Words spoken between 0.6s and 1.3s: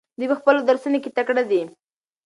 درسونو کې